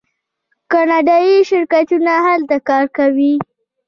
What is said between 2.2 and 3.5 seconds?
هلته کار کوي.